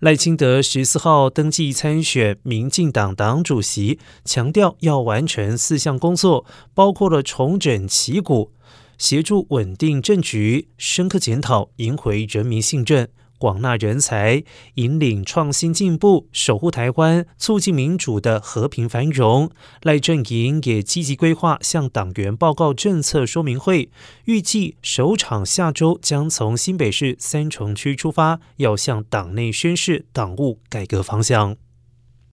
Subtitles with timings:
[0.00, 8.52] 赖清德十四号登记参选民进党党主席，强调要完成四项工作，包括了重整旗鼓、
[8.96, 13.08] 协助稳定政局、深刻检讨、赢回人民信任。
[13.38, 14.42] 广纳人才，
[14.74, 19.50] 引领创新进步，守护台湾，促进民主的和平繁荣。
[19.82, 23.90] 赖振营也积极规划向党员报告政策说明会，
[24.24, 31.56] 预计首场下周将从新北市三重区出发，要向党内宣示党务改革方向。